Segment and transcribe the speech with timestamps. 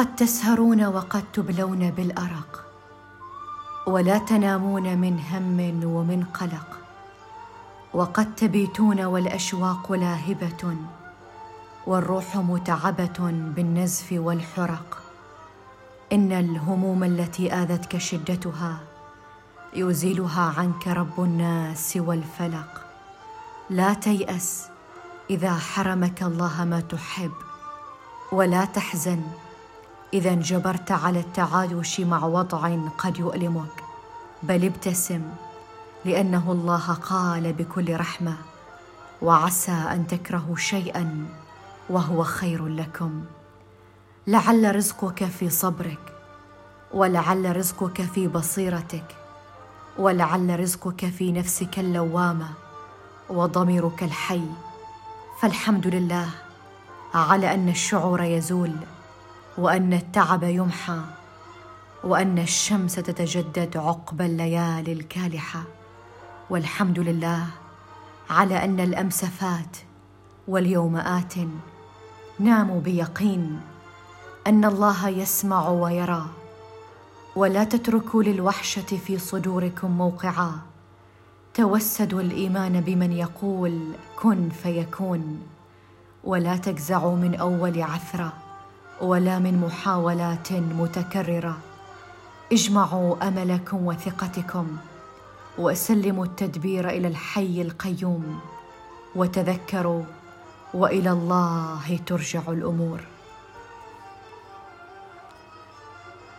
[0.00, 2.64] قد تسهرون وقد تبلون بالأرق
[3.86, 6.78] ولا تنامون من هم ومن قلق
[7.94, 10.76] وقد تبيتون والأشواق لاهبة
[11.86, 13.18] والروح متعبة
[13.56, 15.02] بالنزف والحرق.
[16.12, 18.78] إن الهموم التي آذتك شدتها
[19.74, 22.86] يزيلها عنك رب الناس والفلق.
[23.70, 24.68] لا تيأس
[25.30, 27.32] إذا حرمك الله ما تحب
[28.32, 29.22] ولا تحزن
[30.12, 33.84] إذا انجبرت على التعايش مع وضع قد يؤلمك.
[34.42, 35.22] بل ابتسم
[36.04, 38.36] لأنه الله قال بكل رحمة
[39.22, 41.26] وعسى أن تكرهوا شيئا
[41.90, 43.24] وهو خير لكم.
[44.26, 46.12] لعل رزقك في صبرك
[46.94, 49.16] ولعل رزقك في بصيرتك
[49.98, 52.48] ولعل رزقك في نفسك اللوامة
[53.28, 54.42] وضميرك الحي.
[55.40, 56.28] فالحمد لله
[57.14, 58.76] على أن الشعور يزول.
[59.58, 61.00] وأن التعب يمحى
[62.04, 65.62] وأن الشمس تتجدد عقب الليالي الكالحة.
[66.50, 67.46] والحمد لله
[68.30, 69.76] على أن الأمس فات
[70.48, 71.34] واليوم آت.
[72.38, 73.60] ناموا بيقين
[74.46, 76.26] أن الله يسمع ويرى.
[77.36, 80.52] ولا تتركوا للوحشة في صدوركم موقعا.
[81.54, 85.42] توسدوا الإيمان بمن يقول كن فيكون.
[86.24, 88.32] ولا تجزعوا من أول عثرة.
[89.00, 91.58] ولا من محاولات متكررة.
[92.52, 94.76] اجمعوا أملكم وثقتكم
[95.58, 98.40] وسلموا التدبير إلى الحي القيوم
[99.16, 100.02] وتذكروا
[100.74, 103.00] وإلى الله ترجع الأمور.